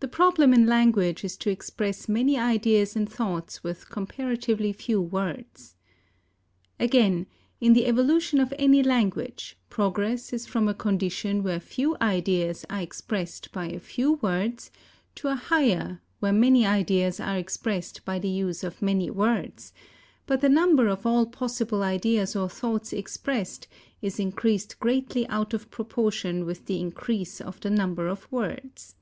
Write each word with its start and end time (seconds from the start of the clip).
The 0.00 0.06
problem 0.16 0.54
in 0.54 0.64
language 0.64 1.24
is 1.24 1.36
to 1.38 1.50
express 1.50 2.08
many 2.08 2.38
ideas 2.38 2.94
and 2.94 3.10
thoughts 3.10 3.64
with 3.64 3.90
comparatively 3.90 4.72
few 4.72 5.00
words. 5.02 5.74
Again, 6.78 7.26
in 7.60 7.72
the 7.72 7.84
evolution 7.84 8.38
of 8.38 8.54
any 8.60 8.80
language, 8.80 9.58
progress 9.70 10.32
is 10.32 10.46
from 10.46 10.68
a 10.68 10.72
condition 10.72 11.42
where 11.42 11.58
few 11.58 11.96
ideas 12.00 12.64
are 12.70 12.80
expressed 12.80 13.50
by 13.50 13.66
a 13.66 13.80
few 13.80 14.12
words 14.14 14.70
to 15.16 15.28
a 15.28 15.34
higher, 15.34 16.00
where 16.20 16.32
many 16.32 16.64
ideas 16.64 17.18
are 17.18 17.36
expressed 17.36 18.04
by 18.04 18.20
the 18.20 18.30
use 18.30 18.62
of 18.62 18.80
many 18.80 19.10
words; 19.10 19.72
but 20.26 20.40
the 20.42 20.48
number 20.48 20.86
of 20.86 21.06
all 21.06 21.26
possible 21.26 21.82
ideas 21.82 22.36
or 22.36 22.48
thoughts 22.48 22.92
expressed 22.92 23.66
is 24.00 24.20
increased 24.20 24.78
greatly 24.78 25.26
out 25.26 25.52
of 25.52 25.72
proportion 25.72 26.46
with 26.46 26.66
the 26.66 26.78
increase 26.80 27.40
of 27.40 27.58
the 27.60 27.68
number 27.70 28.06
of 28.06 28.30
words. 28.30 28.94